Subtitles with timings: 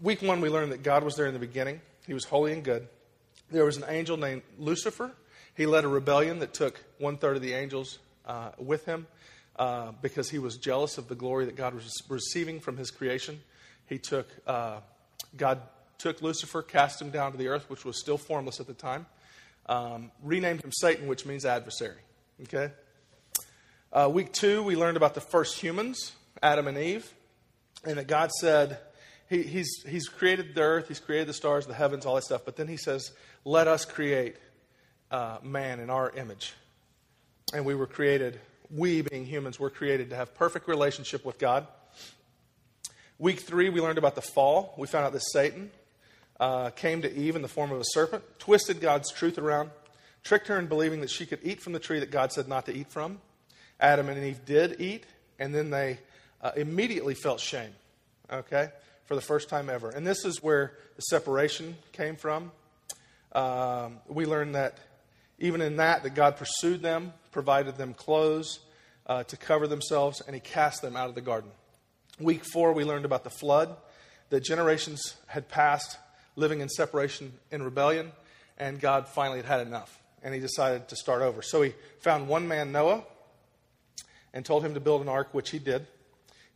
[0.00, 1.80] week one, we learned that God was there in the beginning.
[2.06, 2.88] He was holy and good.
[3.50, 5.12] There was an angel named Lucifer.
[5.54, 9.06] He led a rebellion that took one third of the angels uh, with him
[9.56, 13.40] uh, because he was jealous of the glory that God was receiving from his creation.
[13.86, 14.80] He took, uh,
[15.36, 15.60] God
[15.96, 19.06] took Lucifer, cast him down to the earth, which was still formless at the time,
[19.66, 22.00] um, renamed him Satan, which means adversary.
[22.42, 22.70] Okay?
[23.92, 26.12] Uh, week two, we learned about the first humans,
[26.42, 27.12] Adam and Eve,
[27.84, 28.78] and that God said,
[29.28, 32.42] he, he's, he's created the earth, He's created the stars, the heavens, all that stuff,
[32.44, 33.12] but then He says,
[33.44, 34.36] Let us create
[35.10, 36.54] uh, man in our image.
[37.52, 41.66] And we were created, we being humans, were created to have perfect relationship with God.
[43.18, 44.74] Week three, we learned about the fall.
[44.78, 45.70] We found out that Satan
[46.38, 49.70] uh, came to Eve in the form of a serpent, twisted God's truth around,
[50.22, 52.66] tricked her in believing that she could eat from the tree that God said not
[52.66, 53.20] to eat from.
[53.80, 55.04] Adam and Eve did eat,
[55.38, 55.98] and then they
[56.40, 57.70] uh, immediately felt shame,
[58.30, 58.68] okay,
[59.08, 59.88] for the first time ever.
[59.88, 62.52] And this is where the separation came from.
[63.32, 64.78] Um, we learned that
[65.38, 68.60] even in that, that God pursued them, provided them clothes
[69.06, 71.50] uh, to cover themselves, and He cast them out of the garden.
[72.20, 73.74] Week four, we learned about the flood,
[74.28, 75.96] that generations had passed
[76.36, 78.12] living in separation in rebellion,
[78.58, 81.40] and God finally had had enough, and He decided to start over.
[81.40, 83.04] So He found one man, Noah,
[84.34, 85.86] and told him to build an ark, which he did.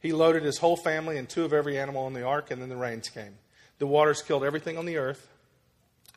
[0.02, 2.68] He loaded his whole family and two of every animal on the ark, and then
[2.68, 3.36] the rains came.
[3.78, 5.28] The waters killed everything on the earth,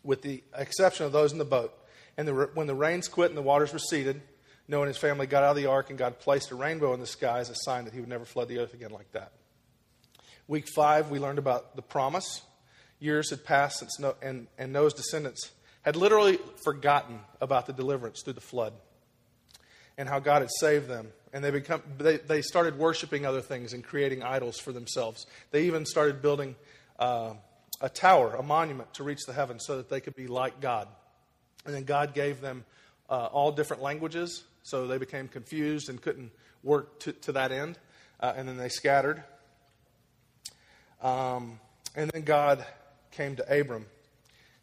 [0.03, 1.71] with the exception of those in the boat.
[2.17, 4.21] And the, when the rains quit and the waters receded,
[4.67, 6.99] Noah and his family got out of the ark, and God placed a rainbow in
[6.99, 9.31] the sky as a sign that he would never flood the earth again like that.
[10.47, 12.41] Week five, we learned about the promise.
[12.99, 15.51] Years had passed since Noah, and, and Noah's descendants
[15.83, 18.73] had literally forgotten about the deliverance through the flood
[19.97, 21.11] and how God had saved them.
[21.35, 25.25] And they, become, they, they started worshiping other things and creating idols for themselves.
[25.51, 26.55] They even started building
[26.97, 27.33] uh,
[27.81, 30.87] a tower, a monument to reach the heavens so that they could be like God.
[31.65, 32.63] And then God gave them
[33.09, 36.31] uh, all different languages, so they became confused and couldn't
[36.63, 37.77] work to, to that end.
[38.21, 39.21] Uh, and then they scattered.
[41.01, 41.59] Um,
[41.97, 42.65] and then God
[43.11, 43.87] came to Abram,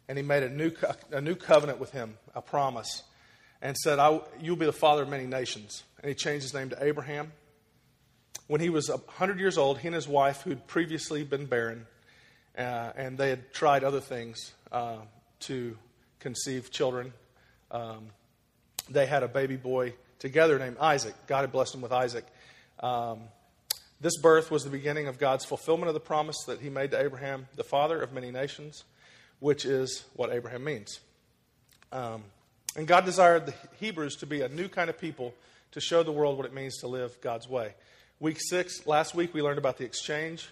[0.09, 3.03] and he made a new, co- a new covenant with him, a promise
[3.63, 3.97] and said,
[4.39, 5.83] You'll be the father of many nations.
[6.03, 7.31] And he changed his name to Abraham.
[8.47, 11.87] When he was 100 years old, he and his wife, who'd previously been barren,
[12.57, 14.97] uh, and they had tried other things uh,
[15.39, 15.77] to
[16.19, 17.13] conceive children,
[17.71, 18.07] um,
[18.89, 21.15] they had a baby boy together named Isaac.
[21.25, 22.25] God had blessed them with Isaac.
[22.81, 23.21] Um,
[24.01, 27.01] this birth was the beginning of God's fulfillment of the promise that he made to
[27.01, 28.83] Abraham, the father of many nations,
[29.39, 30.99] which is what Abraham means.
[31.93, 32.23] Um,
[32.75, 35.33] and God desired the Hebrews to be a new kind of people
[35.73, 37.73] to show the world what it means to live God's way.
[38.19, 40.49] Week six, last week we learned about the exchange.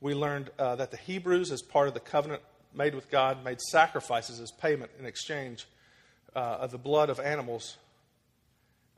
[0.00, 2.42] We learned uh, that the Hebrews, as part of the covenant
[2.74, 5.66] made with God, made sacrifices as payment in exchange
[6.34, 7.76] uh, of the blood of animals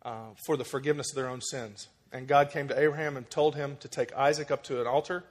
[0.02, 1.88] uh, for the forgiveness of their own sins.
[2.12, 5.24] And God came to Abraham and told him to take Isaac up to an altar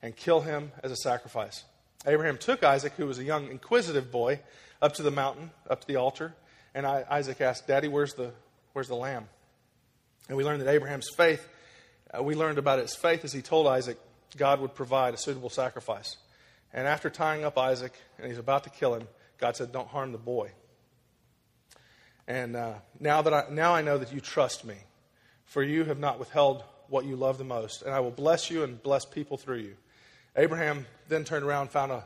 [0.00, 1.64] and kill him as a sacrifice.
[2.06, 4.40] Abraham took Isaac, who was a young, inquisitive boy,
[4.80, 6.34] up to the mountain, up to the altar.
[6.74, 8.30] And I, Isaac asked, Daddy, where's the,
[8.72, 9.28] where's the lamb?
[10.28, 11.46] And we learned that Abraham's faith,
[12.16, 13.98] uh, we learned about his faith as he told Isaac
[14.36, 16.16] God would provide a suitable sacrifice.
[16.72, 19.08] And after tying up Isaac and he's about to kill him,
[19.38, 20.52] God said, Don't harm the boy.
[22.28, 24.76] And uh, now, that I, now I know that you trust me,
[25.46, 28.62] for you have not withheld what you love the most, and I will bless you
[28.62, 29.76] and bless people through you.
[30.36, 32.04] Abraham then turned around found a,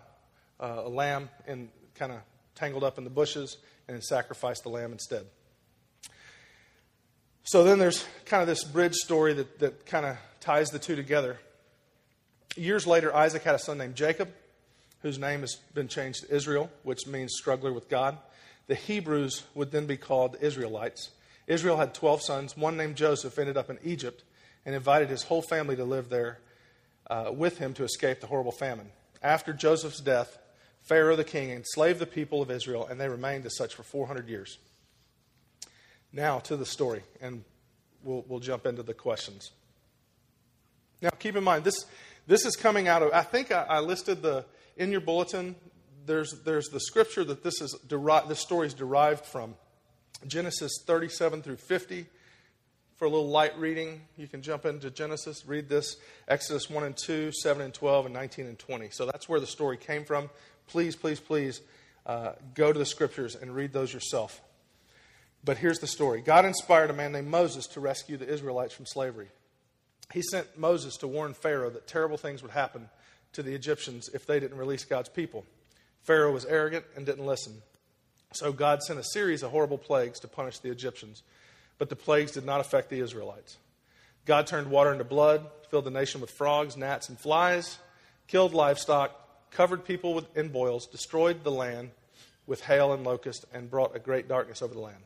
[0.60, 2.20] uh, a lamb and kind of
[2.54, 3.58] tangled up in the bushes
[3.88, 5.26] and sacrificed the lamb instead.
[7.44, 10.96] So then there's kind of this bridge story that, that kind of ties the two
[10.96, 11.38] together.
[12.56, 14.30] Years later, Isaac had a son named Jacob,
[15.02, 18.16] whose name has been changed to Israel, which means struggler with God.
[18.66, 21.10] The Hebrews would then be called Israelites.
[21.46, 22.56] Israel had 12 sons.
[22.56, 24.24] One named Joseph ended up in Egypt
[24.64, 26.38] and invited his whole family to live there
[27.10, 28.88] uh, with him to escape the horrible famine.
[29.22, 30.38] After Joseph's death,
[30.80, 34.28] Pharaoh the king enslaved the people of Israel, and they remained as such for 400
[34.28, 34.56] years.
[36.14, 37.44] Now to the story, and
[38.02, 39.50] we'll, we'll jump into the questions.
[41.02, 41.84] Now, keep in mind, this,
[42.26, 44.46] this is coming out of, I think I, I listed the,
[44.76, 45.56] in your bulletin,
[46.06, 49.54] there's, there's the scripture that this, is deri- this story is derived from
[50.26, 52.06] Genesis 37 through 50.
[52.96, 55.96] For a little light reading, you can jump into Genesis, read this
[56.28, 58.90] Exodus 1 and 2, 7 and 12, and 19 and 20.
[58.92, 60.30] So that's where the story came from
[60.66, 61.60] please, please, please
[62.06, 64.40] uh, go to the scriptures and read those yourself.
[65.44, 68.86] But here's the story God inspired a man named Moses to rescue the Israelites from
[68.86, 69.28] slavery.
[70.12, 72.88] He sent Moses to warn Pharaoh that terrible things would happen
[73.32, 75.44] to the Egyptians if they didn't release God's people.
[76.02, 77.62] Pharaoh was arrogant and didn't listen.
[78.32, 81.22] So God sent a series of horrible plagues to punish the Egyptians,
[81.78, 83.56] but the plagues did not affect the Israelites.
[84.26, 87.78] God turned water into blood, filled the nation with frogs, gnats, and flies,
[88.26, 91.90] killed livestock, covered people with, in boils, destroyed the land
[92.46, 95.02] with hail and locust, and brought a great darkness over the land.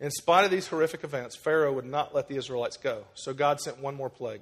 [0.00, 3.04] In spite of these horrific events, Pharaoh would not let the Israelites go.
[3.14, 4.40] So God sent one more plague,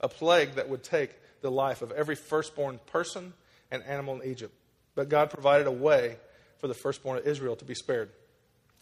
[0.00, 1.10] a plague that would take
[1.42, 3.32] the life of every firstborn person
[3.70, 4.52] and animal in Egypt.
[4.96, 6.16] But God provided a way
[6.58, 8.10] for the firstborn of Israel to be spared.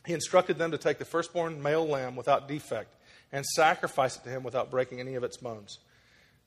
[0.07, 2.95] He instructed them to take the firstborn male lamb without defect
[3.31, 5.79] and sacrifice it to him without breaking any of its bones.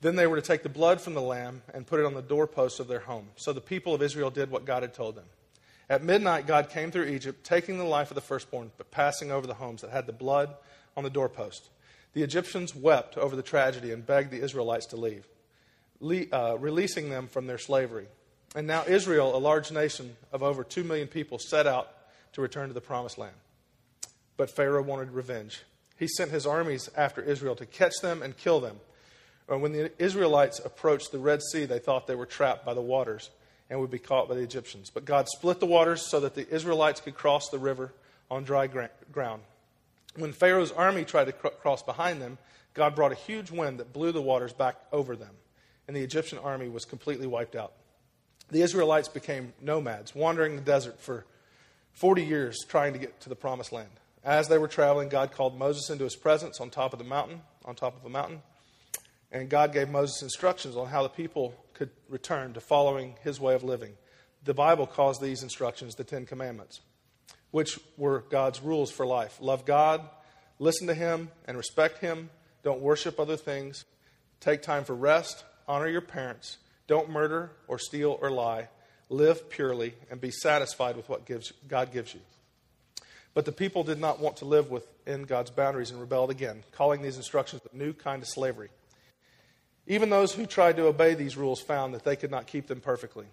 [0.01, 2.21] Then they were to take the blood from the lamb and put it on the
[2.21, 3.30] doorposts of their home.
[3.35, 5.25] So the people of Israel did what God had told them.
[5.89, 9.48] At midnight, God came through Egypt, taking the life of the firstborn, but passing over
[9.48, 10.54] the homes that had the blood
[10.98, 11.69] on the doorpost.
[12.13, 15.28] The Egyptians wept over the tragedy and begged the Israelites to leave,
[16.34, 18.07] uh, releasing them from their slavery.
[18.56, 21.90] And now Israel, a large nation of over 2 million people, set out
[22.33, 23.36] to return to the promised land.
[24.36, 25.63] But Pharaoh wanted revenge.
[25.98, 28.78] He sent his armies after Israel to catch them and kill them.
[29.50, 32.81] And when the Israelites approached the Red Sea, they thought they were trapped by the
[32.81, 33.30] waters
[33.69, 34.90] and would be caught by the Egyptians.
[34.94, 37.94] But God split the waters so that the Israelites could cross the river
[38.30, 39.42] on dry ground.
[40.16, 42.38] When Pharaoh's army tried to cross behind them,
[42.74, 45.36] God brought a huge wind that blew the waters back over them,
[45.88, 47.74] and the Egyptian army was completely wiped out.
[48.50, 51.25] The Israelites became nomads, wandering the desert for
[51.94, 53.90] 40 years trying to get to the promised land.
[54.24, 57.42] As they were traveling, God called Moses into his presence on top of the mountain,
[57.66, 58.42] on top of a mountain.
[59.31, 63.53] And God gave Moses instructions on how the people could return to following his way
[63.53, 63.94] of living.
[64.44, 66.81] The Bible calls these instructions the Ten Commandments,
[67.51, 69.38] which were God's rules for life.
[69.39, 70.01] Love God,
[70.59, 72.29] listen to him, and respect him.
[72.63, 73.85] Don't worship other things.
[74.39, 75.44] Take time for rest.
[75.68, 76.57] Honor your parents.
[76.88, 78.69] Don't murder or steal or lie.
[79.09, 82.21] Live purely and be satisfied with what gives, God gives you.
[83.33, 87.01] But the people did not want to live within God's boundaries and rebelled again, calling
[87.01, 88.69] these instructions a new kind of slavery.
[89.88, 92.81] Even those who tried to obey these rules found that they could not keep them
[92.81, 93.25] perfectly.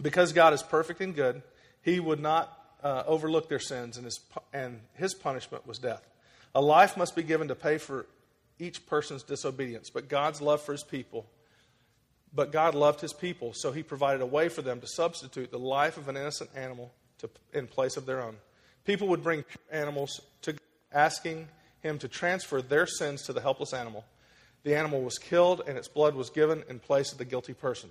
[0.00, 1.42] Because God is perfect and good,
[1.80, 4.20] He would not uh, overlook their sins, and his,
[4.52, 6.06] and his punishment was death.
[6.54, 8.06] A life must be given to pay for
[8.58, 11.26] each person's disobedience, but God's love for His people.
[12.34, 15.58] But God loved His people, so He provided a way for them to substitute the
[15.58, 18.36] life of an innocent animal to, in place of their own.
[18.84, 20.54] People would bring animals to
[20.92, 21.48] asking
[21.80, 24.04] Him to transfer their sins to the helpless animal
[24.62, 27.90] the animal was killed and its blood was given in place of the guilty person.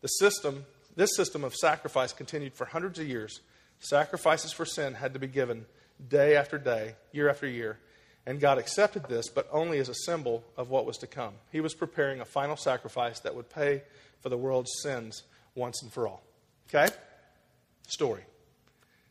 [0.00, 0.64] The system,
[0.94, 3.40] this system of sacrifice continued for hundreds of years.
[3.78, 5.66] Sacrifices for sin had to be given
[6.08, 7.78] day after day, year after year.
[8.26, 11.34] And God accepted this, but only as a symbol of what was to come.
[11.52, 13.82] He was preparing a final sacrifice that would pay
[14.20, 15.22] for the world's sins
[15.54, 16.22] once and for all.
[16.68, 16.92] Okay?
[17.86, 18.24] Story.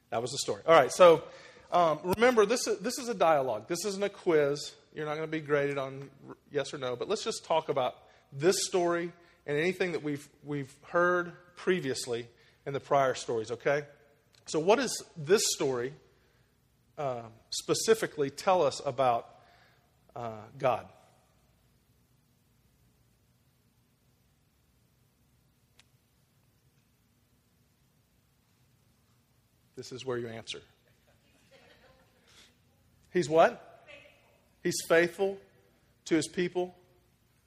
[0.09, 0.61] That was the story.
[0.67, 1.23] All right, so
[1.71, 3.67] um, remember, this is, this is a dialogue.
[3.67, 4.73] This isn't a quiz.
[4.95, 6.09] You're not going to be graded on
[6.51, 7.95] yes or no, but let's just talk about
[8.31, 9.11] this story
[9.45, 12.29] and anything that we've, we've heard previously
[12.65, 13.83] in the prior stories, okay?
[14.45, 15.93] So, what does this story
[16.97, 19.27] uh, specifically tell us about
[20.15, 20.87] uh, God?
[29.75, 30.61] This is where you answer.
[33.11, 33.74] He's what?
[34.65, 35.37] He's faithful
[36.05, 36.73] to his people.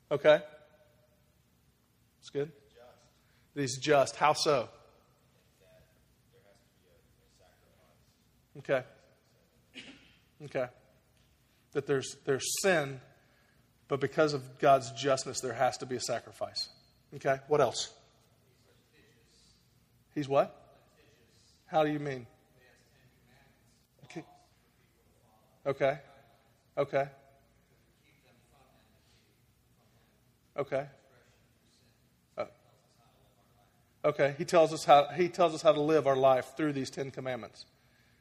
[0.08, 0.40] Okay?
[2.16, 2.52] That's good.
[3.56, 4.14] He's just.
[4.14, 4.68] How so?
[8.58, 8.84] Okay.
[10.44, 10.66] Okay.
[11.72, 13.00] That there's there's sin,
[13.88, 16.68] but because of God's justness, there has to be a sacrifice.
[17.16, 17.38] Okay.
[17.48, 17.92] What else?
[20.14, 20.54] He's what?
[21.66, 22.28] How do you mean?
[24.04, 24.24] Okay.
[25.66, 25.98] Okay.
[26.78, 27.08] Okay.
[30.56, 30.86] Okay.
[32.36, 32.44] Uh,
[34.04, 34.36] okay.
[34.38, 37.10] He tells us how he tells us how to live our life through these Ten
[37.10, 37.66] Commandments,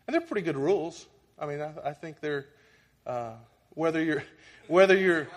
[0.08, 1.06] and they're pretty good rules.
[1.38, 2.48] I mean, I, I think they're
[3.06, 3.34] uh,
[3.76, 4.24] whether you're
[4.68, 5.28] whether you're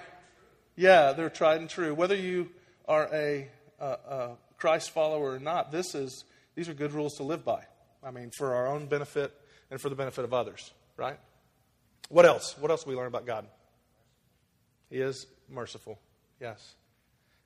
[0.77, 1.95] yeah, they're tried and true.
[1.95, 2.49] Whether you
[2.89, 3.49] are a,
[3.79, 6.25] a, a Christ follower or not, this is
[6.55, 7.65] these are good rules to live by.
[8.03, 9.35] I mean, for our own benefit
[9.71, 11.19] and for the benefit of others, right?
[12.11, 12.57] What else?
[12.59, 13.47] What else do we learn about God?
[14.91, 15.99] He is merciful.
[16.41, 16.75] Yes.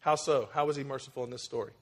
[0.00, 0.49] How so?
[0.54, 1.73] How was he merciful in this story?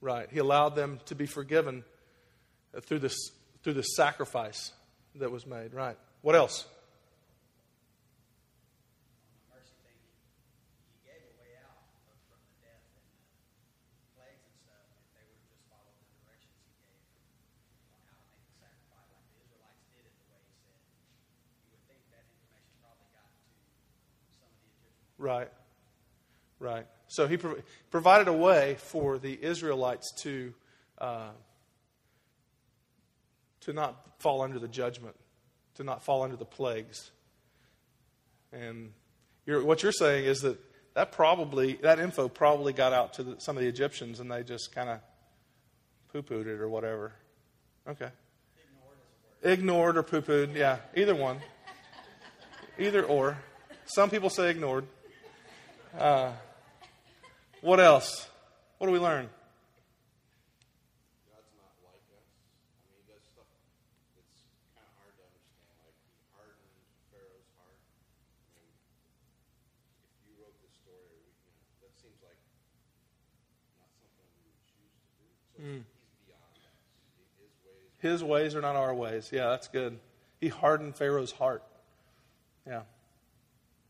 [0.00, 0.28] Right.
[0.30, 1.84] He allowed them to be forgiven
[2.82, 3.16] through this
[3.62, 4.72] through the sacrifice
[5.14, 5.72] that was made.
[5.72, 5.96] Right.
[6.22, 6.66] What else?
[25.26, 25.48] Right.
[26.60, 26.86] Right.
[27.08, 30.54] So he prov- provided a way for the Israelites to
[30.98, 31.30] uh,
[33.62, 35.16] to not fall under the judgment,
[35.74, 37.10] to not fall under the plagues.
[38.52, 38.92] And
[39.46, 40.58] you're, what you're saying is that
[40.94, 44.44] that probably that info probably got out to the, some of the Egyptians, and they
[44.44, 45.00] just kind of
[46.12, 47.12] poo-pooed it or whatever.
[47.88, 48.10] Okay.
[49.42, 51.40] Ignored or poo-pooed, yeah, either one.
[52.78, 53.36] Either or.
[53.86, 54.84] Some people say ignored.
[55.96, 56.32] Uh,
[57.62, 58.28] what else?
[58.76, 59.30] What do we learn?
[61.32, 62.28] God's not like us.
[62.28, 63.48] I mean, he does stuff
[64.12, 64.44] that's
[64.76, 65.72] kind of hard to understand.
[65.88, 66.76] Like he hardened
[67.08, 67.80] Pharaoh's heart.
[67.80, 68.76] I mean,
[70.20, 72.36] if you wrote this story, you know, that seems like
[73.80, 75.24] not something we would choose to do.
[75.56, 75.88] So he's
[76.28, 76.76] beyond us.
[77.40, 77.88] His ways.
[78.04, 79.32] His ways are not our ways.
[79.32, 79.96] Yeah, that's good.
[80.44, 81.64] He hardened Pharaoh's heart.
[82.68, 82.84] Yeah.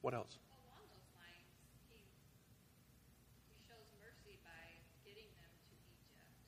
[0.06, 0.38] What else?
[0.54, 1.50] Along those lines,
[1.90, 1.98] he,
[3.50, 4.62] he shows mercy by
[5.02, 6.38] getting them to Egypt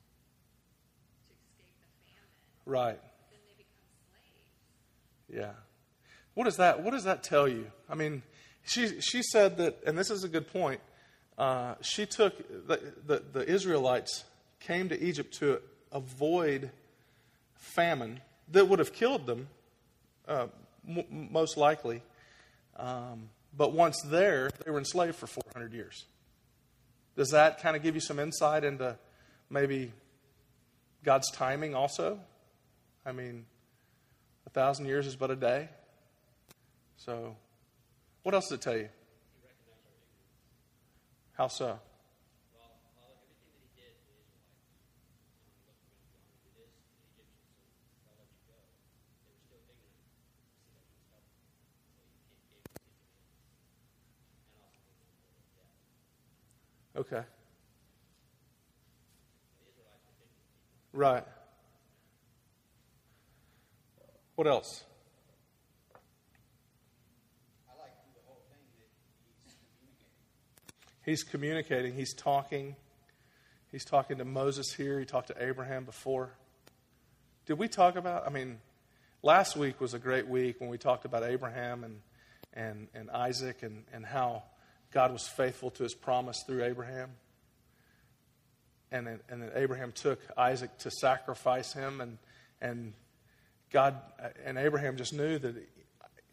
[1.26, 2.30] to escape the famine.
[2.68, 3.00] Right.
[3.30, 3.80] Then they become
[5.30, 5.46] slaves.
[5.56, 5.62] Yeah.
[6.34, 7.66] What does that What does that tell you?
[7.88, 8.22] I mean,
[8.62, 10.80] she she said that, and this is a good point.
[11.38, 12.36] Uh, she took
[12.68, 14.24] the, the the Israelites
[14.60, 16.70] came to Egypt to avoid
[17.54, 18.20] famine
[18.50, 19.48] that would have killed them,
[20.26, 20.48] uh,
[20.86, 22.02] m- most likely.
[22.76, 26.04] Um, but once there, they were enslaved for 400 years.
[27.16, 28.96] Does that kind of give you some insight into
[29.48, 29.92] maybe
[31.02, 32.20] God's timing also?
[33.08, 33.46] I mean,
[34.46, 35.70] a thousand years is but a day.
[36.98, 37.34] So,
[38.22, 38.90] what else does it tell you?
[41.32, 41.80] How so?
[56.94, 57.22] Okay.
[60.92, 61.24] Right.
[64.38, 64.84] What else?
[67.76, 68.86] Like through the whole thing that
[69.42, 71.02] he's communicating.
[71.04, 72.76] He's communicating, he's talking.
[73.72, 76.34] He's talking to Moses here, he talked to Abraham before.
[77.46, 78.60] Did we talk about I mean,
[79.24, 82.00] last week was a great week when we talked about Abraham and
[82.54, 84.44] and, and Isaac and, and how
[84.92, 87.10] God was faithful to his promise through Abraham.
[88.92, 92.18] And then, and then Abraham took Isaac to sacrifice him and
[92.60, 92.92] and
[93.70, 93.96] God
[94.44, 95.54] and Abraham just knew that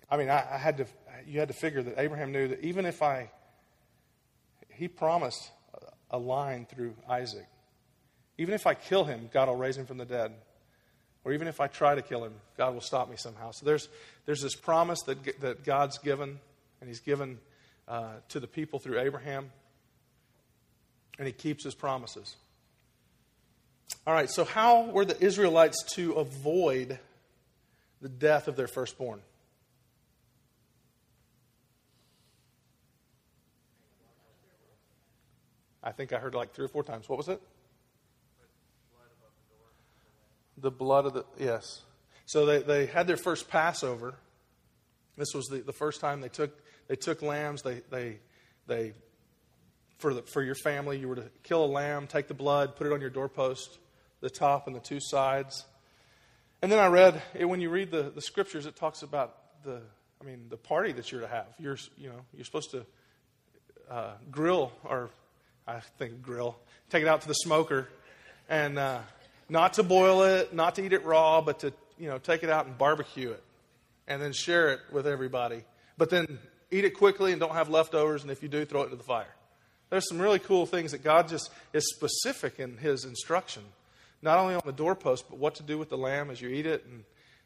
[0.10, 0.86] I mean I, I had to
[1.28, 3.32] you had to figure that Abraham knew that even if I
[4.70, 5.52] he promised
[6.12, 7.48] a line through Isaac.
[8.38, 10.34] Even if I kill him, God will raise him from the dead.
[11.24, 13.52] Or even if I try to kill him, God will stop me somehow.
[13.52, 13.90] So there's,
[14.26, 16.40] there's this promise that, that God's given,
[16.80, 17.40] and He's given
[17.88, 19.52] uh, to the people through Abraham,
[21.18, 22.36] and He keeps His promises.
[24.06, 27.00] All right, so how were the Israelites to avoid
[28.06, 29.20] the death of their firstborn?
[35.84, 37.10] I think I heard like three or four times.
[37.10, 37.42] What was it?
[40.60, 41.82] The blood of the, yes.
[42.28, 44.14] So they, they had their first Passover.
[45.18, 46.52] This was the, the first time they took,
[46.88, 47.64] they took lambs.
[47.64, 48.20] They, they,
[48.68, 48.94] they
[49.98, 52.86] for, the, for your family, you were to kill a lamb, take the blood, put
[52.86, 53.80] it on your doorpost,
[54.22, 55.66] the top and the two sides.
[56.66, 59.82] And then I read, when you read the, the scriptures, it talks about the,
[60.20, 61.46] I mean, the party that you're to have.
[61.60, 62.88] You're, you know, you're supposed to
[63.88, 65.12] uh, grill, or
[65.68, 66.58] I think grill,
[66.90, 67.88] take it out to the smoker,
[68.50, 69.02] and uh,
[69.48, 72.50] not to boil it, not to eat it raw, but to, you know, take it
[72.50, 73.44] out and barbecue it,
[74.08, 75.64] and then share it with everybody.
[76.00, 76.40] But then
[76.72, 79.04] eat it quickly and don't have leftovers, and if you do, throw it into the
[79.04, 79.36] fire.
[79.92, 83.62] There's some really cool things that God just is specific in His instruction,
[84.22, 86.66] not only on the doorpost, but what to do with the lamb as you eat
[86.66, 86.86] it.
[86.86, 87.04] And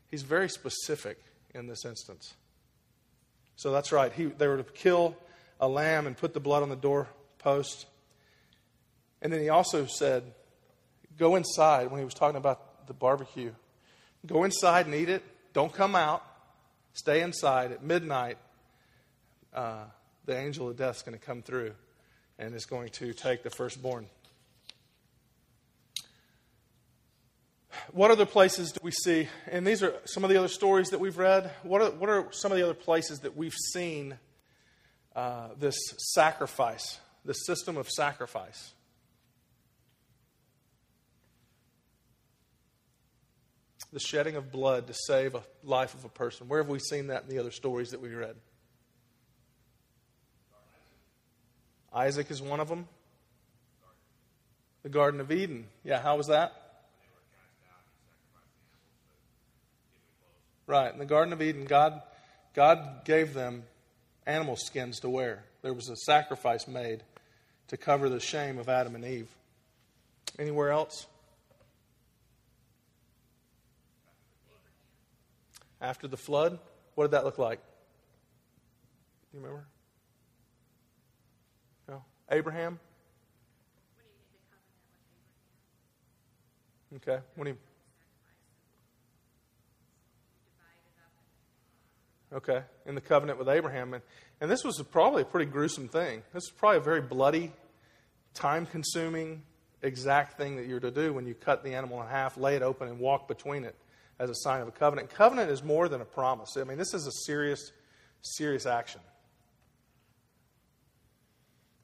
[0.08, 1.22] He's very specific
[1.54, 2.34] in this instance.
[3.56, 4.12] So that's right.
[4.12, 5.16] He, they were to kill
[5.60, 7.86] a lamb and put the blood on the doorpost.
[9.22, 10.24] And then He also said,
[11.18, 13.52] go inside when He was talking about the barbecue.
[14.26, 15.24] Go inside and eat it.
[15.54, 16.24] Don't come out.
[16.94, 18.38] Stay inside at midnight.
[19.54, 19.84] Uh,
[20.26, 21.74] the angel of death is going to come through
[22.38, 24.08] and is going to take the firstborn.
[27.91, 29.27] What other places do we see?
[29.48, 31.50] And these are some of the other stories that we've read.
[31.63, 34.19] What are, what are some of the other places that we've seen
[35.15, 38.74] uh, this sacrifice, this system of sacrifice?
[43.91, 46.48] The shedding of blood to save a life of a person.
[46.48, 48.36] Where have we seen that in the other stories that we read?
[51.91, 52.88] Isaac is one of them.
[54.84, 55.65] The Garden of Eden.
[55.84, 56.59] Yeah, how was that?
[60.70, 60.94] Right.
[60.94, 62.00] In the Garden of Eden, God,
[62.54, 63.64] God gave them
[64.28, 65.44] animal skins to wear.
[65.64, 67.02] There was a sacrifice made
[67.70, 69.30] to cover the shame of Adam and Eve.
[70.38, 71.08] Anywhere else?
[75.82, 76.60] After the flood,
[76.94, 77.58] what did that look like?
[79.32, 79.66] Do you remember?
[81.88, 82.04] No?
[82.30, 82.80] Abraham?
[83.96, 84.38] When he made the
[86.94, 87.26] covenant Okay.
[87.34, 87.58] When he, he
[90.46, 92.63] divided up and okay.
[92.86, 93.93] In the covenant with Abraham.
[93.93, 94.03] And,
[94.41, 96.24] and this was probably a pretty gruesome thing.
[96.33, 97.51] This is probably a very bloody,
[98.33, 99.43] time consuming,
[99.81, 102.62] exact thing that you're to do when you cut the animal in half, lay it
[102.62, 103.75] open, and walk between it
[104.19, 105.09] as a sign of a covenant.
[105.09, 106.57] Covenant is more than a promise.
[106.57, 107.71] I mean, this is a serious,
[108.21, 109.01] serious action.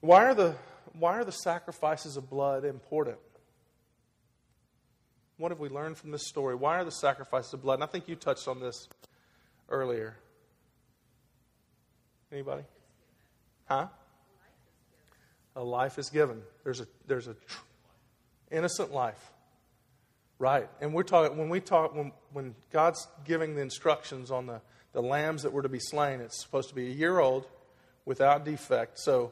[0.01, 0.55] Why are the,
[0.93, 3.17] why are the sacrifices of blood important?
[5.37, 6.55] What have we learned from this story?
[6.55, 7.75] Why are the sacrifices of blood?
[7.75, 8.87] And I think you touched on this
[9.69, 10.17] earlier.
[12.31, 12.63] Anybody?
[13.65, 13.87] Huh?
[15.55, 16.41] A life is given.
[16.63, 17.61] There's a there's a tr-
[18.51, 19.31] innocent life.
[20.37, 20.67] Right.
[20.81, 25.01] And we're talking when we talk when when God's giving the instructions on the, the
[25.01, 27.47] lambs that were to be slain, it's supposed to be a year old
[28.03, 28.99] without defect.
[28.99, 29.31] So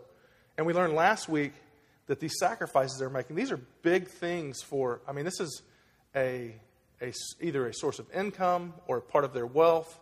[0.57, 1.53] and we learned last week
[2.07, 5.61] that these sacrifices they're making, these are big things for I mean, this is
[6.15, 6.55] a
[7.01, 9.99] a, either a source of income or a part of their wealth.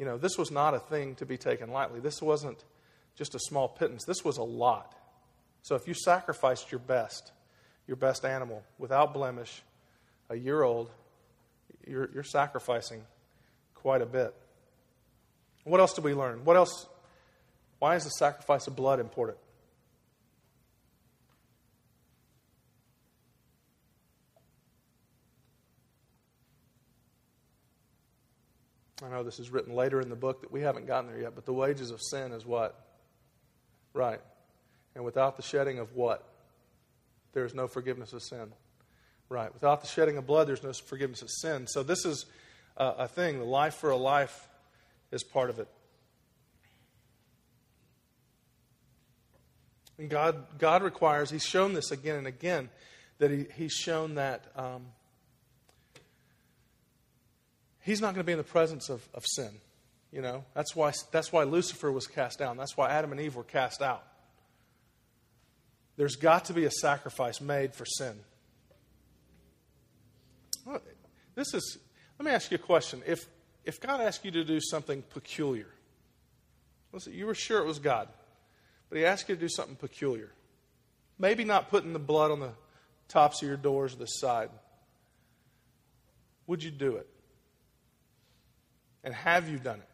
[0.00, 2.00] You know, this was not a thing to be taken lightly.
[2.00, 2.64] This wasn't
[3.16, 4.06] just a small pittance.
[4.06, 4.94] This was a lot.
[5.60, 7.32] So if you sacrificed your best,
[7.86, 9.60] your best animal without blemish,
[10.30, 10.90] a year old,
[11.86, 13.02] you're, you're sacrificing
[13.74, 14.34] quite a bit.
[15.64, 16.46] What else did we learn?
[16.46, 16.86] What else?
[17.78, 19.36] Why is the sacrifice of blood important?
[29.02, 31.34] I know this is written later in the book that we haven't gotten there yet,
[31.34, 32.78] but the wages of sin is what?
[33.92, 34.20] Right.
[34.94, 36.26] And without the shedding of what?
[37.32, 38.52] There is no forgiveness of sin.
[39.28, 39.52] Right.
[39.54, 41.66] Without the shedding of blood, there's no forgiveness of sin.
[41.66, 42.26] So this is
[42.76, 43.38] a, a thing.
[43.38, 44.48] The life for a life
[45.12, 45.68] is part of it.
[49.98, 52.70] And God, God requires, He's shown this again and again,
[53.18, 54.86] that he, He's shown that um,
[57.82, 59.50] He's not going to be in the presence of, of sin.
[60.12, 62.56] You know, that's why, that's why Lucifer was cast down.
[62.56, 64.04] That's why Adam and Eve were cast out.
[65.96, 68.16] There's got to be a sacrifice made for sin.
[71.34, 71.78] This is,
[72.18, 73.02] let me ask you a question.
[73.06, 73.26] If,
[73.64, 75.68] if God asked you to do something peculiar,
[76.92, 78.08] listen, you were sure it was God,
[78.88, 80.32] but He asked you to do something peculiar.
[81.18, 82.52] Maybe not putting the blood on the
[83.08, 84.50] tops of your doors or the side.
[86.46, 87.06] Would you do it?
[89.02, 89.86] And have you done it?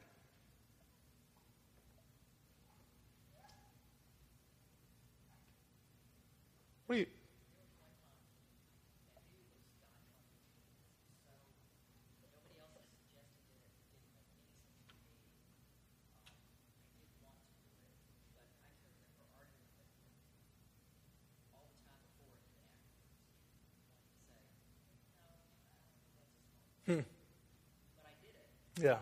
[6.86, 7.02] What do
[26.86, 26.98] hmm.
[26.98, 27.04] you,
[28.80, 28.98] yeah.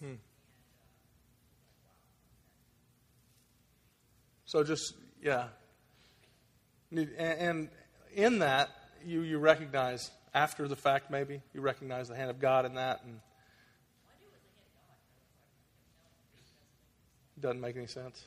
[0.00, 0.14] Hmm.
[4.46, 5.48] So just yeah,
[6.90, 7.68] and, and
[8.12, 8.70] in that
[9.04, 13.02] you you recognize after the fact maybe you recognize the hand of God in that
[13.04, 13.20] and
[17.40, 18.26] doesn't make any sense.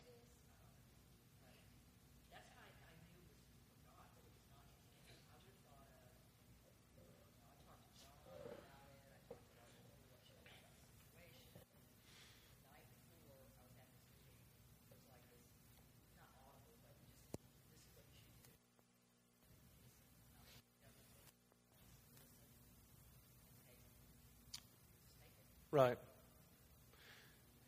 [25.78, 26.00] Right.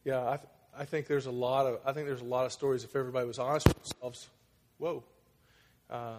[0.04, 2.52] Yeah, I, th- I think there's a lot of I think there's a lot of
[2.52, 2.84] stories.
[2.84, 4.28] If everybody was honest with themselves,
[4.80, 5.04] whoa,
[5.92, 6.16] uh,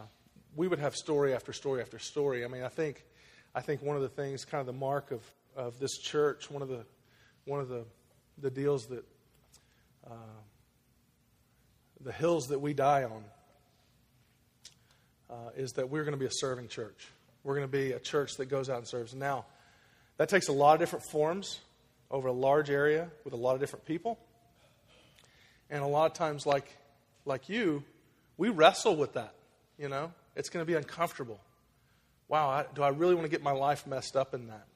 [0.54, 2.44] we would have story after story after story.
[2.44, 3.04] I mean, I think
[3.56, 5.20] I think one of the things, kind of the mark of,
[5.56, 6.86] of this church, one of the
[7.44, 7.84] one of the
[8.38, 9.04] the deals that
[10.08, 10.38] uh,
[12.02, 13.24] the hills that we die on
[15.28, 17.08] uh, is that we're going to be a serving church.
[17.42, 19.12] We're going to be a church that goes out and serves.
[19.12, 19.46] Now,
[20.18, 21.58] that takes a lot of different forms
[22.10, 24.18] over a large area with a lot of different people.
[25.70, 26.76] And a lot of times, like,
[27.24, 27.84] like you,
[28.36, 29.34] we wrestle with that.
[29.78, 31.40] You know, it's going to be uncomfortable.
[32.28, 34.66] Wow, I, do I really want to get my life messed up in that?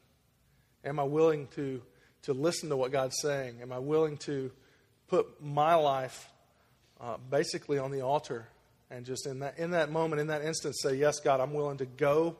[0.84, 1.82] Am I willing to,
[2.22, 3.58] to listen to what God's saying?
[3.62, 4.50] Am I willing to
[5.08, 6.28] put my life
[7.00, 8.48] uh, basically on the altar
[8.90, 11.78] and just in that, in that moment, in that instant, say, Yes, God, I'm willing
[11.78, 12.36] to go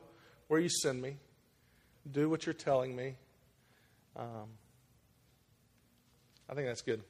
[0.47, 1.17] where you send me,
[2.09, 3.15] do what you're telling me.
[4.15, 4.49] Um,
[6.49, 7.01] I think that's good.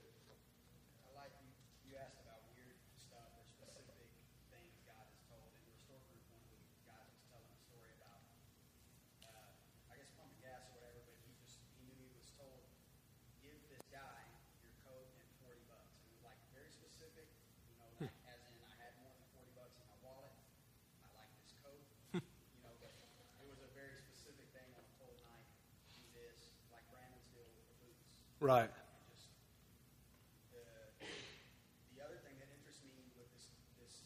[1.04, 1.52] I like you,
[1.84, 4.08] you asked about weird stuff or specific
[4.48, 5.52] things God has told.
[5.52, 8.24] In the restore group, one of the guys was telling a story about,
[9.28, 9.52] uh,
[9.92, 12.64] I guess pumping gas or whatever, but he just he knew he was told,
[13.44, 14.24] give this guy
[14.64, 15.92] your coat and forty bucks.
[16.00, 17.28] And it was like very specific,
[17.68, 20.32] you know, like, as in I had more than forty bucks in my wallet.
[21.04, 21.84] I like this coat,
[22.56, 22.96] you know, but
[23.36, 25.44] it was a very specific thing on a cold night.
[25.92, 28.08] Do this, like Brandon's deal with the boots
[28.40, 28.68] Right.
[28.68, 29.32] and just
[30.52, 30.92] the
[31.92, 33.48] the other thing that interests me with this
[33.80, 34.04] this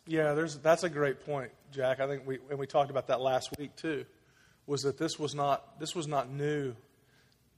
[0.07, 2.01] Yeah, there's, that's a great point, Jack.
[2.01, 4.07] I think we, and we talked about that last week too,
[4.67, 6.75] was that this was not, this was not new.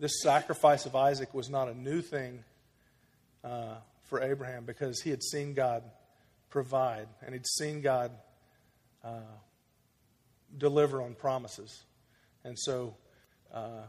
[0.01, 2.43] This sacrifice of Isaac was not a new thing
[3.45, 5.85] uh, for Abraham because he had seen God
[6.51, 8.11] provide and he'd seen God
[9.05, 9.21] uh,
[10.57, 11.85] deliver on promises.
[12.45, 12.95] And so
[13.55, 13.83] uh,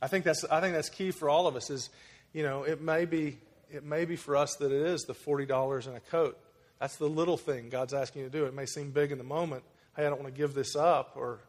[0.00, 1.90] I think that's I think that's key for all of us is,
[2.32, 3.38] you know, it may be
[3.70, 6.38] it may be for us that it is the forty dollars in a coat.
[6.80, 8.44] That's the little thing God's asking you to do.
[8.44, 9.64] It may seem big in the moment.
[9.96, 11.40] Hey, I don't want to give this up, or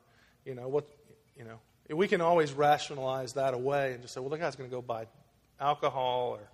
[0.45, 0.88] you know what,
[1.38, 1.60] you know.
[1.95, 4.82] We can always rationalize that away and just say, well, the guy's going to go
[4.82, 5.08] buy
[5.60, 6.49] alcohol, or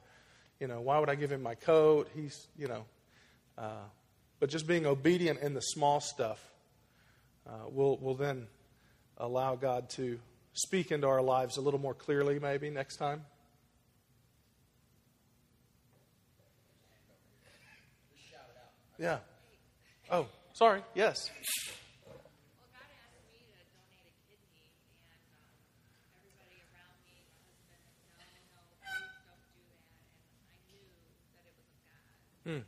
[0.59, 2.09] you know, why would I give him my coat?
[2.15, 2.85] He's, you know,
[3.57, 3.83] uh,
[4.39, 6.39] but just being obedient in the small stuff
[7.47, 8.47] uh, will will then
[9.17, 10.19] allow God to
[10.53, 13.25] speak into our lives a little more clearly, maybe next time.
[18.97, 19.17] Yeah.
[20.09, 20.81] Oh, sorry.
[20.93, 21.29] Yes.
[32.45, 32.61] Well,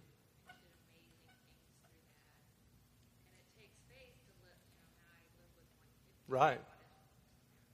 [6.28, 6.60] Right.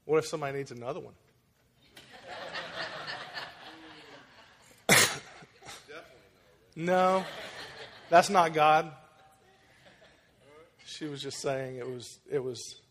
[0.05, 1.13] What if somebody needs another one?
[6.75, 7.23] No,
[8.09, 8.91] that's not God.
[10.85, 12.81] She was just saying it was it was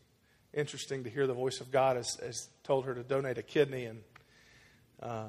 [0.54, 3.86] interesting to hear the voice of God as, as told her to donate a kidney,
[3.86, 4.02] and
[5.02, 5.26] uh,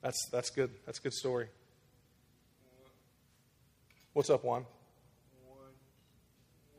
[0.00, 0.70] that's that's good.
[0.86, 1.48] That's a good story.
[4.12, 4.64] What's up, Juan?
[5.44, 5.74] one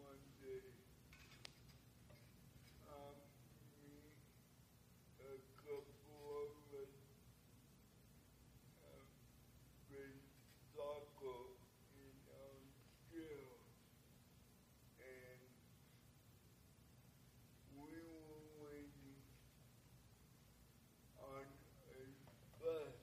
[0.01, 0.63] one day
[2.89, 3.13] um
[3.83, 3.93] me
[5.21, 5.85] a couple
[6.41, 6.49] of
[6.81, 6.93] us
[8.89, 9.05] um
[9.87, 10.17] played
[10.73, 11.53] soccer
[11.93, 12.57] in our
[13.11, 13.53] jail
[14.97, 15.39] and
[17.77, 19.21] we were waiting
[21.21, 21.45] on
[21.93, 22.01] a
[22.57, 22.97] bus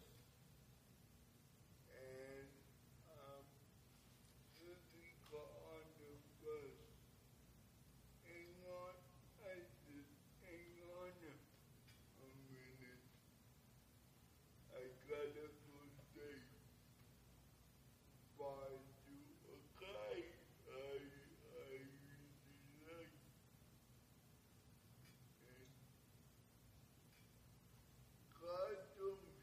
[1.94, 2.46] and
[3.14, 3.44] um
[4.58, 6.10] Susie got on the
[6.42, 6.78] bus.
[8.24, 8.94] Hang on,
[9.44, 10.06] I said,
[10.42, 13.02] hang on a minute.
[14.72, 15.78] I gotta go
[16.14, 16.34] say
[18.38, 19.16] bye to
[19.50, 20.16] a guy
[20.70, 22.30] I, I really
[22.88, 23.14] like.
[25.44, 25.68] And
[28.40, 29.38] God told me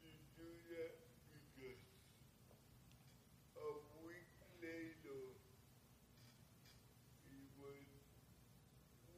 [0.00, 0.92] to do that
[1.34, 1.82] because
[3.56, 3.68] a
[4.06, 4.30] week
[4.62, 5.36] later,
[7.26, 7.84] he was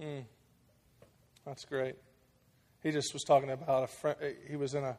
[0.00, 0.20] Hmm.
[1.44, 1.94] That's great.
[2.82, 4.16] He just was talking about a friend.
[4.48, 4.96] He was in a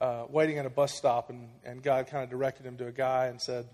[0.00, 2.92] uh, waiting at a bus stop, and, and God kind of directed him to a
[2.92, 3.68] guy and said,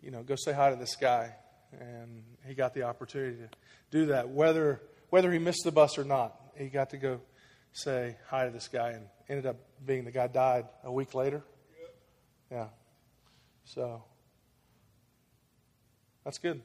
[0.00, 1.34] you know, go say hi to this guy.
[1.78, 3.48] And he got the opportunity to
[3.90, 6.34] do that, whether whether he missed the bus or not.
[6.56, 7.20] He got to go
[7.72, 11.42] say hi to this guy and ended up being the guy died a week later.
[12.50, 12.66] Yeah.
[13.64, 14.02] So
[16.24, 16.60] that's good.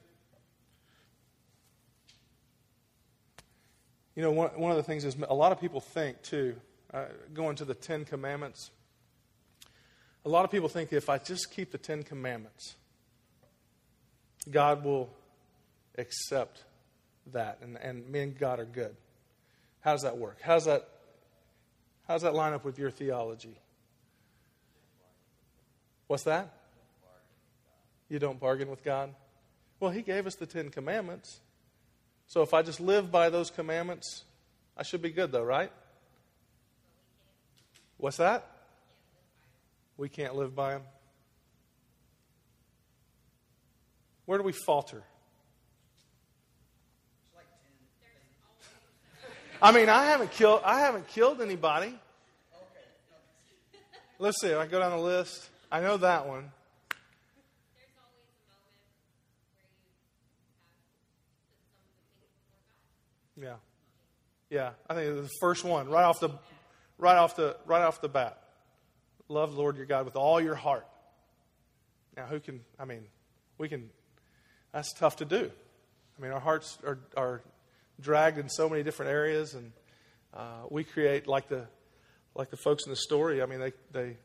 [4.16, 6.56] You know, one, one of the things is a lot of people think, too,
[6.94, 8.72] uh, going to the Ten Commandments,
[10.24, 12.76] a lot of people think if I just keep the Ten Commandments,
[14.50, 15.14] God will
[15.98, 16.64] accept
[17.34, 18.96] that and, and me and God are good.
[19.82, 20.38] How does that work?
[20.42, 20.88] How's that,
[22.08, 23.58] how does that line up with your theology?
[26.08, 26.52] What's that?
[28.10, 29.14] You don't bargain with God?
[29.80, 31.40] Well, He gave us the Ten Commandments.
[32.28, 34.24] So if I just live by those commandments,
[34.78, 35.72] I should be good, though, right?
[37.98, 38.46] What's that?
[39.98, 40.82] We can't live by them.
[44.26, 45.04] Where do we falter?
[47.28, 47.46] It's like
[49.52, 49.55] ten.
[49.66, 50.62] I mean, I haven't killed.
[50.64, 51.92] I haven't killed anybody.
[54.20, 54.54] Let's see.
[54.54, 55.50] I go down the list.
[55.72, 56.52] I know that one.
[63.42, 63.56] Yeah,
[64.52, 64.74] yeah.
[64.88, 66.30] I think the first one, right off the,
[67.00, 68.40] right off the, right off the bat.
[69.30, 70.86] Love the Lord your God with all your heart.
[72.16, 72.62] Now, who can?
[72.80, 73.02] I mean,
[73.58, 73.90] we can.
[74.74, 75.50] That's tough to do.
[76.20, 77.42] I mean, our hearts are are
[78.00, 79.72] dragged in so many different areas, and
[80.34, 81.68] uh, we create like the
[82.36, 83.42] like the folks in the story.
[83.42, 84.18] I mean, they they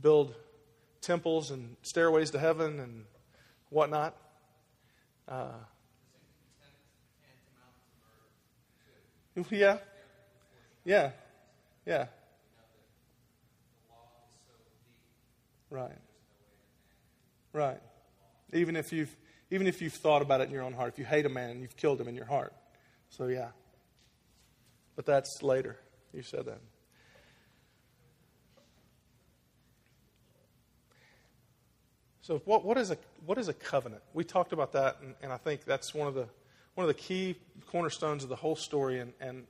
[0.00, 0.34] build
[1.00, 3.04] temples and stairways to heaven and
[3.70, 4.16] whatnot.
[5.28, 5.52] Uh,
[9.50, 9.78] yeah,
[10.84, 11.10] yeah,
[11.86, 12.06] yeah.
[15.70, 15.90] Right.
[17.52, 17.80] Right.
[18.52, 19.14] Even if you've
[19.50, 21.50] even if you've thought about it in your own heart, if you hate a man,
[21.50, 22.52] and you've killed him in your heart.
[23.16, 23.50] So yeah.
[24.96, 25.78] But that's later.
[26.12, 26.58] You said that.
[32.22, 34.02] So what, what is a what is a covenant?
[34.14, 36.26] We talked about that, and, and I think that's one of the
[36.74, 38.98] one of the key cornerstones of the whole story.
[38.98, 39.44] And, and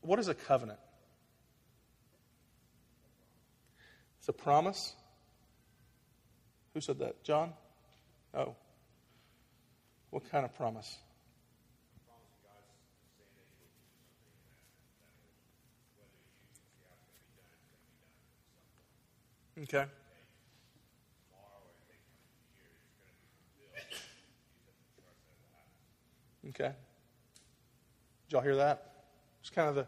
[0.00, 0.78] what is a covenant?
[4.20, 4.94] It's a promise.
[6.72, 7.22] Who said that?
[7.24, 7.52] John?
[8.32, 8.54] Oh.
[10.08, 10.96] What kind of promise?
[19.64, 19.86] Okay.
[26.50, 26.72] Okay.
[28.28, 28.92] Did y'all hear that?
[29.40, 29.86] It's kind of the,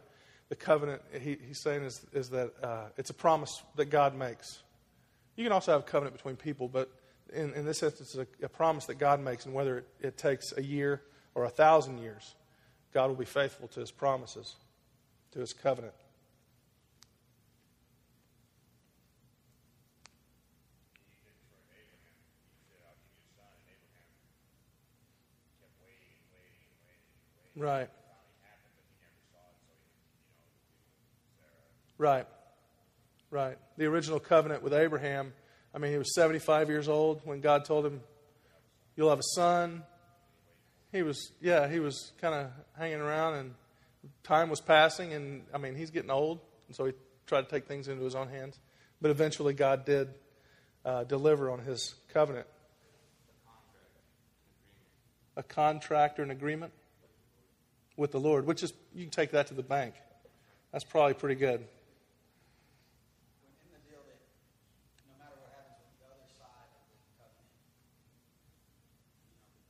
[0.49, 4.63] the covenant he, he's saying is, is that uh, it's a promise that God makes.
[5.37, 6.91] You can also have a covenant between people, but
[7.35, 10.17] in, in this instance, it's a, a promise that God makes, and whether it, it
[10.17, 11.03] takes a year
[11.35, 12.35] or a thousand years,
[12.95, 14.57] God will be faithful to his promises,
[15.33, 15.93] to his covenant.
[27.57, 27.89] Right.
[31.97, 32.27] Right.
[33.31, 33.57] Right.
[33.79, 35.33] The original covenant with Abraham,
[35.75, 38.03] I mean, he was 75 years old when God told him,
[38.95, 39.83] You'll have a son.
[40.93, 43.55] He was, yeah, he was kind of hanging around, and
[44.23, 46.93] time was passing, and I mean, he's getting old, and so he
[47.27, 48.59] tried to take things into his own hands.
[49.03, 50.09] But eventually, God did
[50.83, 52.47] uh, deliver on his covenant.
[55.37, 56.73] A contract or an agreement
[57.97, 59.95] with the Lord, which is, you can take that to the bank.
[60.73, 61.61] That's probably pretty good.
[61.65, 61.69] In
[63.73, 64.21] the deal that
[65.09, 67.57] no matter what happens with the other side of the covenant,
[69.25, 69.65] you know,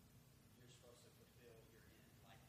[0.58, 2.10] you're supposed to fulfill your end.
[2.26, 2.42] Like,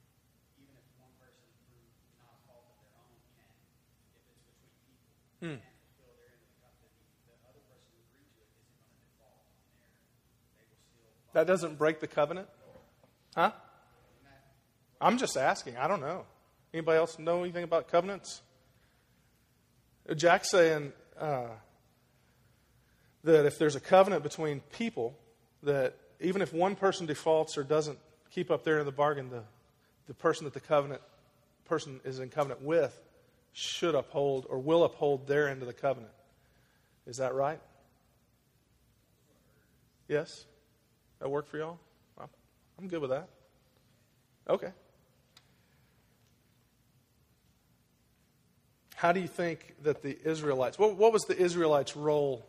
[0.57, 1.85] even if one person through
[2.17, 3.53] not fault of their own can,
[4.17, 5.05] if it's between people,
[5.37, 5.61] Hmm.
[5.61, 8.49] can't fulfill their end of the covenant, the, the other person who agreed to it
[8.49, 9.93] isn't going to default on their,
[10.57, 12.49] they will still That doesn't break the covenant?
[13.37, 13.53] Huh?
[14.99, 15.77] I'm just asking.
[15.77, 16.25] I don't know.
[16.73, 18.41] Anybody else know anything about covenants?
[20.15, 21.47] Jack's saying uh,
[23.23, 25.17] that if there's a covenant between people,
[25.63, 27.97] that even if one person defaults or doesn't
[28.31, 29.43] keep up their end of the bargain, the,
[30.07, 31.01] the person that the covenant
[31.65, 32.97] person is in covenant with
[33.53, 36.13] should uphold or will uphold their end of the covenant.
[37.05, 37.60] Is that right?
[40.07, 40.45] Yes?
[41.19, 41.79] That work for y'all?
[42.17, 42.29] I'm-
[42.79, 43.27] I'm good with that.
[44.47, 44.71] Okay.
[48.97, 52.47] How do you think that the Israelites, what, what was the Israelites' role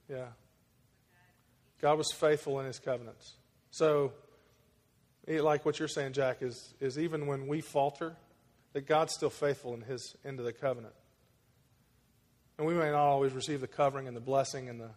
[0.08, 0.26] Yeah.
[1.80, 3.34] God, was faithful in his covenants.
[3.70, 4.12] So,
[5.26, 8.16] like what you're saying, Jack, is, is even when we falter,
[8.72, 10.94] that God's still faithful in his end of the covenant.
[12.58, 14.90] And we may not always receive the covering and the blessing and the,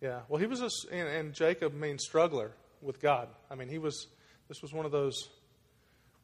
[0.00, 0.20] Yeah.
[0.28, 3.28] Well, he was a, and, and Jacob means struggler with God.
[3.50, 4.08] I mean, he was,
[4.48, 5.28] this was one of those,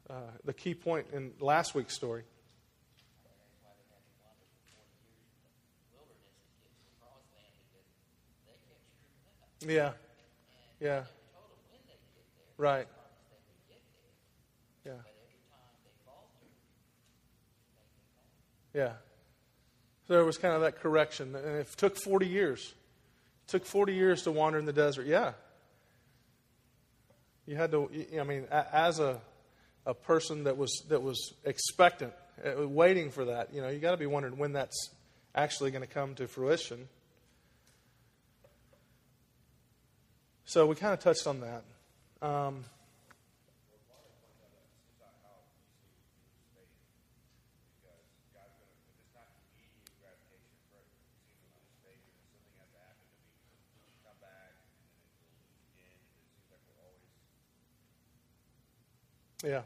[0.09, 0.13] uh,
[0.45, 2.23] the key point in last week's story.
[9.67, 9.91] Yeah.
[10.79, 11.03] Yeah.
[12.57, 12.87] Right.
[14.85, 14.93] Yeah.
[18.73, 18.93] Yeah.
[20.11, 21.33] There was kind of that correction.
[21.37, 22.73] And it took 40 years.
[23.47, 25.07] It took 40 years to wander in the desert.
[25.07, 25.31] Yeah.
[27.45, 29.21] You had to, I mean, as a,
[29.85, 32.11] a person that was, that was expectant,
[32.45, 34.89] uh, waiting for that, you know, you got to be wondering when that's
[35.33, 36.89] actually going to come to fruition.
[40.43, 41.63] So we kind of touched on that.
[42.21, 42.65] Um,
[59.43, 59.61] yeah.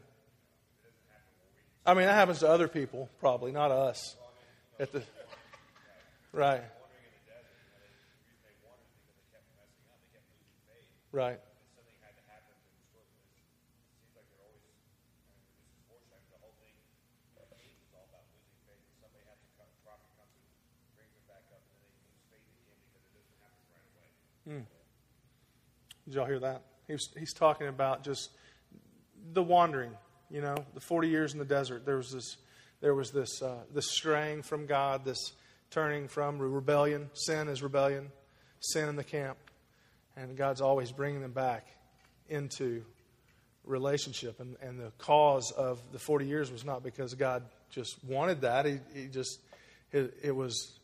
[1.84, 4.16] I mean, that happens to other people, probably, not us.
[4.80, 5.02] At the,
[6.32, 6.62] right.
[11.12, 11.38] Right.
[24.46, 24.60] Hmm.
[26.04, 26.62] Did y'all hear that?
[26.86, 28.30] He's, he's talking about just
[29.32, 29.92] the wandering,
[30.30, 31.84] you know, the 40 years in the desert.
[31.84, 32.36] There was this,
[32.80, 35.32] there was this, uh, this straying from God, this
[35.70, 37.10] turning from rebellion.
[37.14, 38.10] Sin is rebellion,
[38.60, 39.38] sin in the camp.
[40.16, 41.66] And God's always bringing them back
[42.28, 42.84] into
[43.64, 44.40] relationship.
[44.40, 48.64] And, and the cause of the 40 years was not because God just wanted that.
[48.64, 49.40] He, he just,
[49.92, 50.78] it, it was,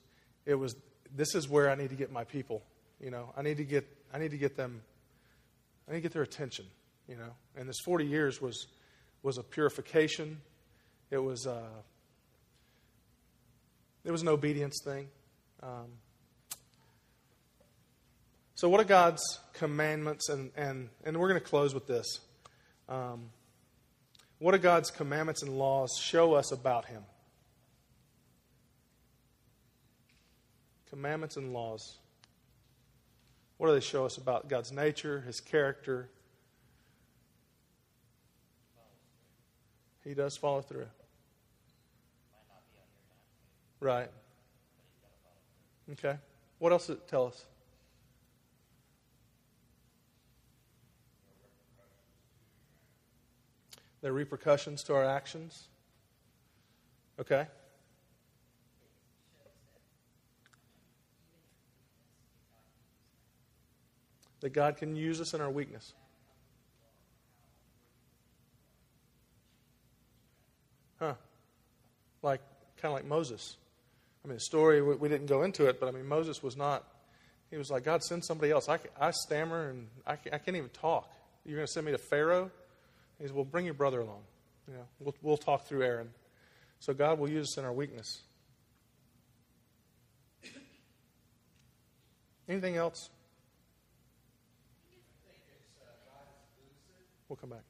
[0.44, 0.76] it was,
[1.14, 2.62] this is where I need to get my people.
[3.00, 4.82] You know, I need to get, I need to get them,
[5.88, 6.66] I need to get their attention.
[7.08, 8.66] You know, and this 40 years was,
[9.22, 10.40] was a purification.
[11.10, 11.68] It was, uh,
[14.04, 15.08] it was an obedience thing.
[15.62, 15.88] Um,
[18.54, 19.22] so, what are God's
[19.54, 20.28] commandments?
[20.28, 22.20] And, and, and we're going to close with this.
[22.88, 23.30] Um,
[24.38, 27.02] what do God's commandments and laws show us about Him?
[30.90, 31.98] Commandments and laws.
[33.56, 36.08] What do they show us about God's nature, His character?
[40.04, 40.86] He does follow through.
[43.80, 44.10] Right.
[45.92, 46.16] Okay.
[46.58, 47.44] What else does it tell us?
[54.00, 55.68] There are repercussions to our actions.
[57.20, 57.46] Okay.
[64.40, 65.92] That God can use us in our weakness.
[70.98, 71.14] Huh.
[72.22, 72.40] Like,
[72.80, 73.56] kind of like Moses.
[74.24, 76.56] I mean, the story, we, we didn't go into it, but I mean, Moses was
[76.56, 76.84] not,
[77.50, 78.68] he was like, God, send somebody else.
[78.68, 81.12] I, I stammer and I, I can't even talk.
[81.44, 82.50] You're going to send me to Pharaoh?
[83.18, 84.22] He said, Well, bring your brother along.
[84.68, 86.10] You know, we'll, we'll talk through Aaron.
[86.78, 88.22] So God will use us in our weakness.
[92.48, 93.10] Anything else?
[97.32, 97.64] We'll come back.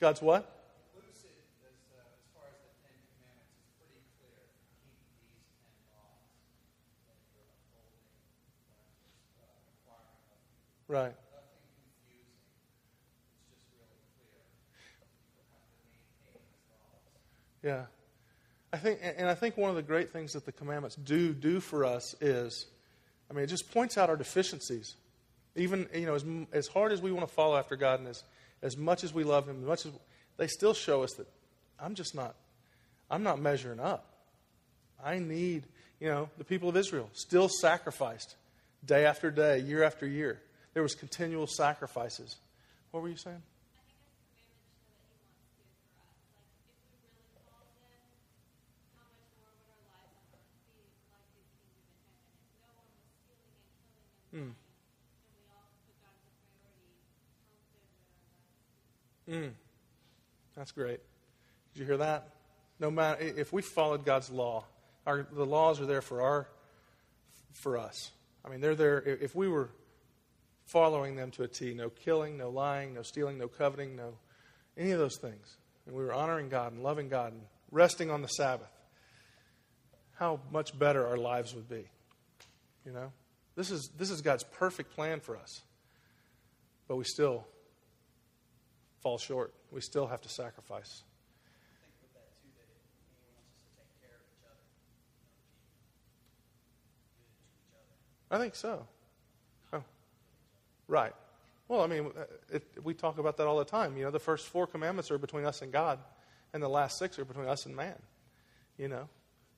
[0.00, 0.48] God's what?
[0.96, 4.40] Lucid, as, uh, as far as the Ten Commandments, is pretty clear.
[4.88, 6.32] Keep these ten laws
[7.04, 8.24] that you're upholding, what I'm uh, requiring of you.
[8.72, 8.72] Right.
[8.72, 9.44] Nothing confusing.
[9.44, 9.52] It's just really clear.
[9.76, 11.12] People have to maintain these laws.
[17.62, 17.86] Yeah.
[18.72, 21.60] I think, and I think one of the great things that the commandments do do
[21.60, 22.66] for us is,
[23.30, 24.94] I mean, it just points out our deficiencies.
[25.56, 28.22] Even, you know, as, as hard as we want to follow after God and as,
[28.62, 29.92] as much as we love Him, as much as
[30.36, 31.26] they still show us that
[31.80, 32.34] I'm just not,
[33.10, 34.12] I'm not measuring up.
[35.02, 35.66] I need,
[35.98, 38.36] you know, the people of Israel still sacrificed
[38.84, 40.40] day after day, year after year.
[40.76, 42.36] There was continual sacrifices.
[42.90, 43.40] What were you saying?
[59.30, 59.52] Mm.
[60.54, 61.00] That's great.
[61.72, 62.28] Did you hear that?
[62.78, 64.66] No matter if we followed God's law,
[65.06, 66.48] our, the laws are there for our
[67.54, 68.10] for us.
[68.44, 69.00] I mean, they're there.
[69.00, 69.70] If we were
[70.66, 74.14] following them to a T, no killing, no lying, no stealing, no coveting, no
[74.76, 75.56] any of those things,
[75.86, 78.70] and we were honoring God and loving God and resting on the Sabbath,
[80.16, 81.88] how much better our lives would be.
[82.84, 83.12] You know,
[83.54, 85.62] this is this is God's perfect plan for us,
[86.88, 87.46] but we still
[89.02, 89.54] fall short.
[89.70, 91.02] We still have to sacrifice.
[98.30, 98.86] I think so.
[100.88, 101.12] Right.
[101.68, 102.12] Well, I mean,
[102.52, 103.96] it, we talk about that all the time.
[103.96, 105.98] You know, the first four commandments are between us and God,
[106.52, 107.96] and the last six are between us and man.
[108.78, 109.08] You know,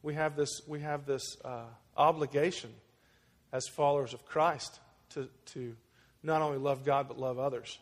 [0.03, 1.65] we have this we have this uh,
[1.97, 2.71] obligation
[3.53, 5.77] as followers of Christ to to
[6.23, 7.79] not only love God but love others.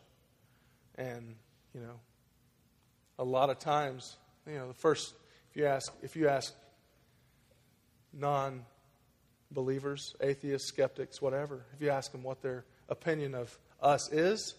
[0.97, 1.37] And
[1.75, 2.01] you know,
[3.19, 4.17] a lot of times,
[4.47, 5.15] you know, the first
[5.51, 6.53] if you ask if you ask
[8.13, 8.65] non
[9.53, 14.55] believers, atheists, skeptics, whatever, if you ask them what their opinion of us is,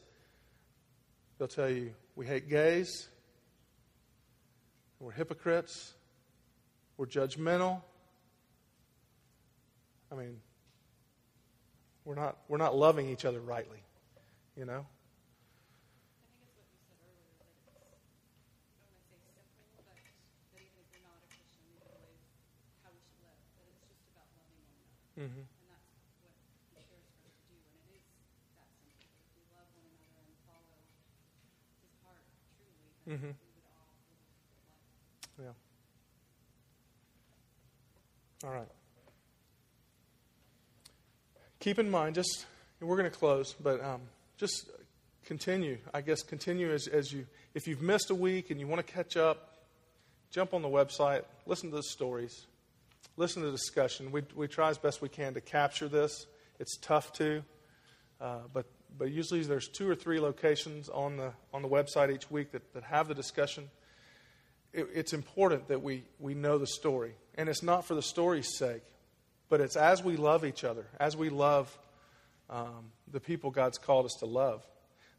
[1.38, 3.07] they'll tell you we hate gays,
[4.99, 5.93] we're hypocrites,
[6.97, 7.82] we're judgmental.
[10.11, 10.39] I mean,
[12.05, 13.84] we're not, we're not loving each other rightly,
[14.55, 14.86] you know?
[25.19, 25.57] I
[33.08, 33.20] life.
[35.39, 35.45] Yeah.
[38.43, 38.68] All right.
[41.60, 42.45] Keep in mind, just
[42.80, 44.01] we're going to close, but um,
[44.38, 44.70] just
[45.26, 45.78] continue.
[45.93, 47.26] I guess continue as, as you.
[47.53, 49.55] If you've missed a week and you want to catch up,
[50.32, 52.45] jump on the website, listen to the stories,
[53.16, 54.12] listen to the discussion.
[54.12, 56.28] We we try as best we can to capture this.
[56.60, 57.43] It's tough to,
[58.22, 58.66] uh, but
[58.97, 62.73] but usually there's two or three locations on the on the website each week that,
[62.73, 63.69] that have the discussion
[64.73, 67.13] it, it's important that we, we know the story.
[67.35, 68.83] And it's not for the story's sake,
[69.49, 71.75] but it's as we love each other, as we love
[72.49, 74.65] um, the people God's called us to love,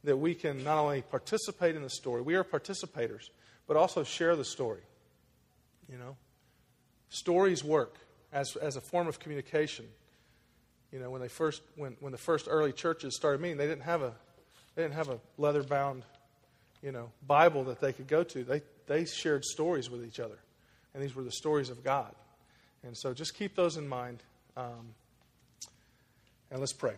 [0.05, 3.31] that we can not only participate in the story, we are participators,
[3.67, 4.83] but also share the story.
[5.91, 6.17] You know?
[7.11, 7.97] Stories work
[8.33, 9.87] as, as a form of communication.
[10.93, 13.83] You know, when they first when, when the first early churches started meeting, they didn't
[13.83, 14.13] have a
[14.75, 16.03] they didn't have a leather bound,
[16.83, 18.45] you know, Bible that they could go to.
[18.45, 20.39] They they shared stories with each other.
[20.95, 22.15] And these were the stories of God.
[22.83, 24.23] And so just keep those in mind.
[24.57, 24.95] Um,
[26.51, 26.95] and let's pray.